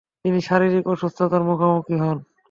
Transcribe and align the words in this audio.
তিনি 0.23 0.39
শারীরিক 0.41 0.85
অসুস্থতার 0.93 1.41
মুখোমুখি 1.43 1.95
হন। 2.01 2.17